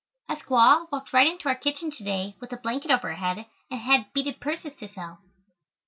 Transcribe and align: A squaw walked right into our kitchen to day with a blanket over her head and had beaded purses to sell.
A 0.27 0.35
squaw 0.35 0.91
walked 0.91 1.13
right 1.13 1.27
into 1.27 1.47
our 1.47 1.53
kitchen 1.53 1.91
to 1.91 2.03
day 2.03 2.35
with 2.39 2.51
a 2.51 2.57
blanket 2.57 2.89
over 2.89 3.09
her 3.09 3.17
head 3.17 3.45
and 3.69 3.81
had 3.81 4.11
beaded 4.13 4.41
purses 4.41 4.75
to 4.79 4.87
sell. 4.87 5.19